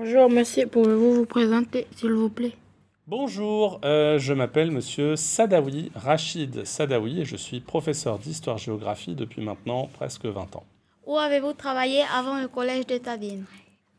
[0.00, 2.52] Bonjour monsieur, pouvez-vous vous présenter s'il vous plaît?
[3.08, 9.90] Bonjour, euh, je m'appelle Monsieur Sadawi, Rachid Sadawi, et je suis professeur d'histoire-géographie depuis maintenant
[9.92, 10.62] presque 20 ans.
[11.04, 13.42] Où avez-vous travaillé avant le collège de Tadine?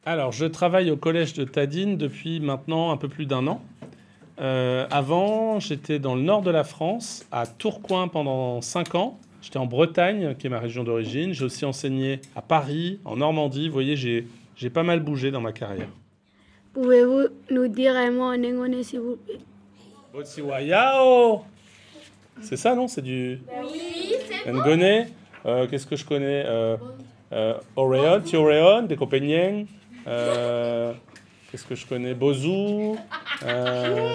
[0.06, 3.62] Alors, je travaille au collège de Tadine depuis maintenant un peu plus d'un an.
[4.40, 9.20] Euh, avant, j'étais dans le nord de la France, à Tourcoing pendant 5 ans.
[9.42, 11.34] J'étais en Bretagne, qui est ma région d'origine.
[11.34, 13.68] J'ai aussi enseigné à Paris, en Normandie.
[13.68, 14.28] Vous voyez, j'ai
[14.60, 15.88] j'ai pas mal bougé dans ma carrière.
[16.74, 19.40] Pouvez-vous nous dire un mot en anglais s'il vous plaît?
[20.14, 21.46] Botsiwayao
[22.42, 22.90] C'est ça, non?
[22.90, 23.40] C'est du.
[23.64, 25.08] Oui, c'est Ngone
[25.46, 26.44] euh, Qu'est-ce que je connais?
[26.46, 26.76] Euh,
[27.32, 29.66] euh, Oreon, Tioreon, des Copenhagen.
[30.08, 30.92] Euh,
[31.50, 32.14] Qu'est-ce que je connais?
[32.14, 32.96] Bozu.
[33.46, 34.14] Euh,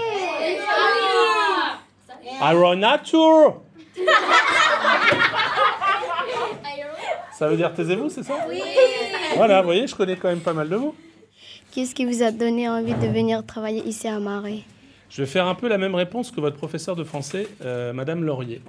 [2.42, 3.62] Aeronature
[7.38, 8.61] Ça veut dire taisez-vous, c'est ça Oui
[9.37, 10.95] Voilà, vous voyez, je connais quand même pas mal de mots.
[11.73, 14.60] Qu'est-ce qui vous a donné envie de venir travailler ici à Marais?
[15.10, 18.23] Je vais faire un peu la même réponse que votre professeur de français, euh, Madame
[18.23, 18.63] Laurier.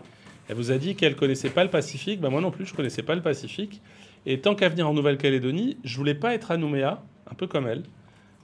[0.49, 2.19] Elle vous a dit qu'elle connaissait pas le Pacifique.
[2.19, 3.81] Ben moi non plus, je connaissais pas le Pacifique.
[4.25, 7.67] Et tant qu'à venir en Nouvelle-Calédonie, je voulais pas être à Nouméa, un peu comme
[7.67, 7.83] elle,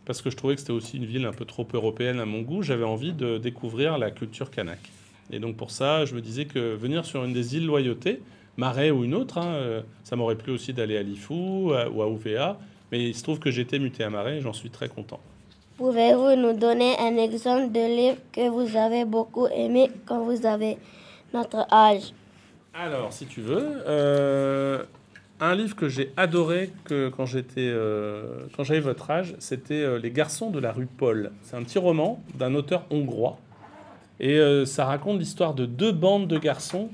[0.05, 2.41] parce que je trouvais que c'était aussi une ville un peu trop européenne à mon
[2.41, 2.61] goût.
[2.61, 4.79] J'avais envie de découvrir la culture kanak.
[5.31, 8.21] Et donc pour ça, je me disais que venir sur une des îles Loyauté,
[8.57, 12.01] Marais ou une autre, hein, euh, ça m'aurait plu aussi d'aller à Lifou à- ou
[12.01, 12.57] à Ouvéa.
[12.91, 15.19] Mais il se trouve que j'étais muté à Marais et j'en suis très content.
[15.77, 20.77] Pouvez-vous nous donner un exemple de livre que vous avez beaucoup aimé quand vous avez
[21.33, 22.11] notre âge?
[22.73, 24.83] Alors, si tu veux, euh,
[25.39, 29.97] un livre que j'ai adoré que quand j'étais, euh, quand j'avais votre âge, c'était euh,
[29.97, 31.31] Les garçons de la rue Paul.
[31.41, 33.37] C'est un petit roman d'un auteur hongrois
[34.19, 36.89] et ça raconte l'histoire de deux bandes de garçons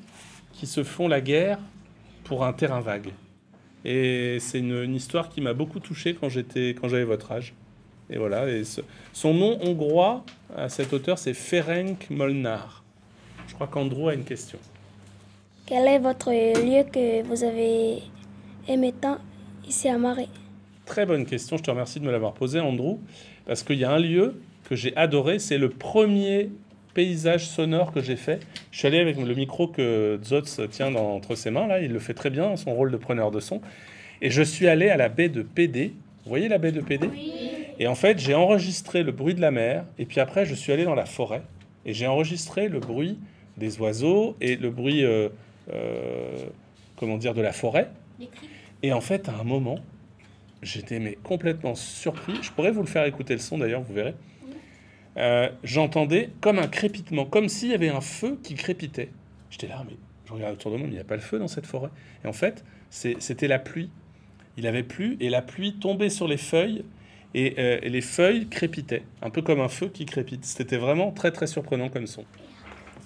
[0.58, 1.60] qui se font la guerre
[2.24, 3.12] pour un terrain vague.
[3.86, 7.54] Et c'est une, une histoire qui m'a beaucoup touché quand j'étais, quand j'avais votre âge.
[8.10, 8.50] Et voilà.
[8.50, 8.82] Et ce-
[9.14, 12.84] son nom hongrois à cet auteur, c'est Ferenc Molnar.
[13.48, 14.58] Je crois qu'Andrew a une question.
[15.66, 18.00] Quel est votre lieu que vous avez
[18.68, 19.20] aimé tant
[19.68, 20.28] ici à Marais?
[20.86, 22.98] Très bonne question, je te remercie de me l'avoir posée, Andrew,
[23.46, 24.40] parce qu'il y a un lieu
[24.70, 26.50] que j'ai adoré, c'est le premier
[27.02, 28.40] paysage sonore que j'ai fait.
[28.72, 31.94] Je suis allé avec le micro que Zotz tient dans- entre ses mains, là, il
[31.94, 33.62] le fait très bien, son rôle de preneur de son.
[34.24, 35.94] Et je suis allé à la baie de PD.
[36.24, 37.08] Vous voyez la baie de PD
[37.78, 40.72] Et en fait, j'ai enregistré le bruit de la mer, et puis après, je suis
[40.74, 41.44] allé dans la forêt,
[41.86, 43.20] et j'ai enregistré le bruit
[43.58, 45.30] des oiseaux et le bruit, euh,
[45.72, 46.36] euh,
[46.96, 47.90] comment dire, de la forêt.
[48.82, 49.78] Et en fait, à un moment,
[50.64, 52.34] J'étais mais complètement surpris.
[52.42, 54.16] Je pourrais vous le faire écouter le son d'ailleurs, vous verrez.
[55.18, 59.10] Euh, J'entendais comme un crépitement, comme s'il y avait un feu qui crépitait.
[59.50, 59.96] J'étais là, mais
[60.26, 61.90] je regarde autour de moi, mais il n'y a pas le feu dans cette forêt.
[62.24, 63.90] Et en fait, c'était la pluie.
[64.58, 66.84] Il avait plu et la pluie tombait sur les feuilles
[67.34, 70.46] et, euh, et les feuilles crépitaient, un peu comme un feu qui crépite.
[70.46, 72.26] C'était vraiment très très surprenant comme son.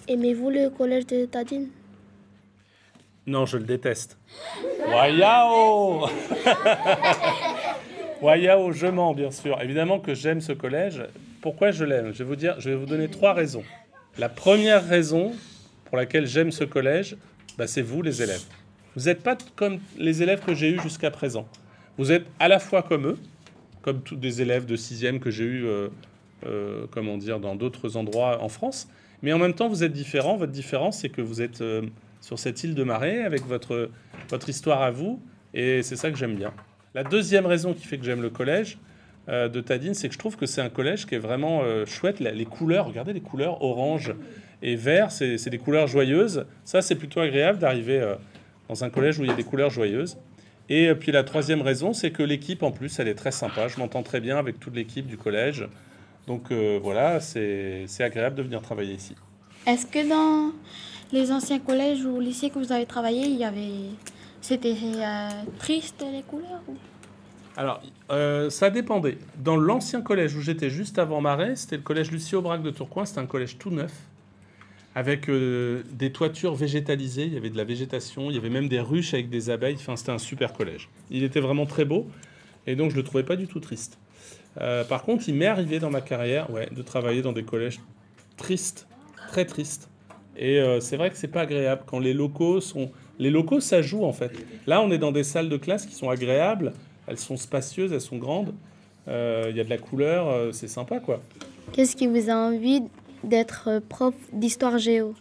[0.07, 1.69] Aimez-vous le collège de Tadine?
[3.27, 4.17] Non, je le déteste.
[4.89, 6.07] Wayao
[8.21, 9.61] Wayao, je mens, bien sûr.
[9.61, 11.03] Évidemment que j'aime ce collège.
[11.41, 13.63] Pourquoi je l'aime Je vais vous je vais vous donner trois raisons.
[14.19, 15.34] La première raison
[15.85, 17.18] pour laquelle j'aime ce collège,
[17.57, 18.44] bah, c'est vous, les élèves.
[18.96, 21.47] Vous n'êtes pas comme les élèves que j'ai eus jusqu'à présent.
[21.97, 23.18] Vous êtes à la fois comme eux,
[23.81, 25.90] comme tous des élèves de sixième que j'ai eus, euh,
[26.46, 28.88] euh, comment dire, dans d'autres endroits en France.
[29.24, 30.38] Mais en même temps, vous êtes différents.
[30.38, 31.81] Votre différence, c'est que vous êtes euh,
[32.19, 33.90] sur cette île de Marais avec votre,
[34.30, 35.19] votre histoire à vous.
[35.56, 36.53] Et c'est ça que j'aime bien.
[36.94, 38.78] La deuxième raison qui fait que j'aime le collège
[39.29, 41.85] euh, de Tadine, c'est que je trouve que c'est un collège qui est vraiment euh,
[41.85, 42.19] chouette.
[42.19, 44.13] Les couleurs, regardez les couleurs orange
[44.61, 46.45] et vert, c'est des couleurs joyeuses.
[46.65, 48.15] Ça, c'est plutôt agréable d'arriver euh,
[48.69, 50.17] dans un collège où il y a des couleurs joyeuses.
[50.69, 53.67] Et puis la troisième raison, c'est que l'équipe, en plus, elle est très sympa.
[53.67, 55.67] Je m'entends très bien avec toute l'équipe du collège.
[56.27, 59.15] Donc voilà, c'est agréable de venir travailler ici.
[59.67, 60.53] Est-ce que dans
[61.11, 63.89] les anciens collèges ou lycées que vous avez travaillé, il y avait.
[64.39, 64.75] C'était
[65.59, 66.75] triste les couleurs ou-
[67.57, 67.81] Alors,
[68.12, 69.17] euh, ça dépendait.
[69.38, 73.06] Dans l'ancien collège où j'étais juste avant Marais, c'était le collège Lucie Aubrac de Tourcoing.
[73.06, 73.92] C'était un collège tout neuf,
[74.95, 77.25] avec euh, des toitures végétalisées.
[77.25, 79.75] Il y avait de la végétation, il y avait même des ruches avec des abeilles.
[79.75, 80.89] Enfin, c'était un super collège.
[81.09, 82.07] Il était vraiment très beau,
[82.68, 84.00] et donc je le trouvais pas du tout triste.
[84.59, 87.80] Euh, par contre, il m'est arrivé dans ma carrière ouais, de travailler dans des collèges
[88.38, 88.88] tristes,
[89.27, 89.89] très tristes.
[90.38, 92.89] Et c'est vrai que c'est pas agréable quand les locaux sont.
[93.19, 94.31] Les locaux, ça joue en fait.
[94.65, 96.71] Là, on est dans des salles de classe qui sont agréables,
[97.12, 98.54] elles sont spacieuses, elles sont grandes.
[99.08, 101.22] Euh, Il y a de la couleur, euh, c'est sympa quoi.
[101.74, 102.84] Qu'est-ce qui vous a envie
[103.24, 105.13] d'être prof d'histoire géo?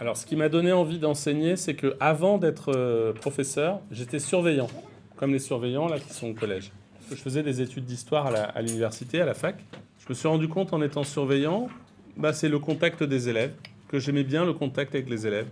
[0.00, 4.68] Alors, ce qui m'a donné envie d'enseigner, c'est que avant d'être euh, professeur, j'étais surveillant,
[5.16, 6.70] comme les surveillants là qui sont au collège.
[7.10, 9.56] je faisais des études d'histoire à la- à l'université, à, la fac.
[9.98, 11.68] Je me suis rendu compte en étant surveillant,
[12.16, 13.54] bah, c'est le contact des élèves,
[13.88, 15.48] que j'aimais bien le contact avec les élèves.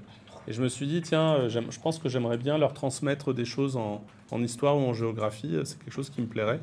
[0.47, 3.45] Et je me suis dit, tiens, euh, je pense que j'aimerais bien leur transmettre des
[3.47, 5.55] choses en, en histoire ou en géographie.
[5.55, 6.61] euh, C'est quelque chose qui me plairait.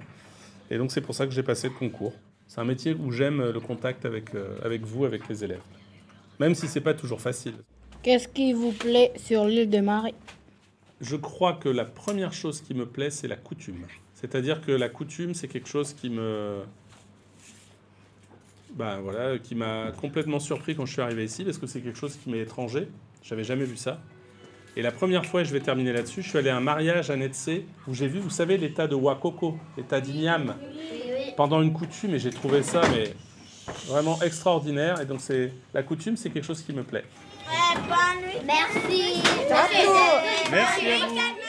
[0.70, 2.14] Et donc c'est pour ça que j'ai passé le concours.
[2.48, 5.62] C'est un métier où j'aime euh, le contact avec, euh, avec vous, avec les élèves.
[6.40, 7.56] Même si c'est pas toujours facile.
[8.02, 10.16] Qu'est-ce qui vous plaît sur l'île de Marie?
[11.00, 13.86] Je crois que la première chose qui me plaît, c'est la coutume.
[14.14, 16.62] C'est-à-dire que la coutume, c'est quelque chose qui me,
[18.76, 21.98] bah voilà, qui m'a complètement surpris quand je suis arrivé ici, parce que c'est quelque
[21.98, 22.88] chose qui m'est étranger.
[23.22, 24.02] J'avais jamais vu ça.
[24.76, 27.12] Et la première fois, et je vais terminer là-dessus, je suis allé à un mariage
[27.12, 30.56] à Netsé où j'ai vu, vous savez, l'état de Wakoko, l'état d'Ignam,
[31.38, 33.14] pendant une coutume, et j'ai trouvé ça mais
[33.88, 35.00] vraiment extraordinaire.
[35.02, 37.06] Et donc c'est la coutume, c'est quelque chose qui me plaît.
[38.46, 39.22] Merci.
[40.52, 41.43] Merci à vous.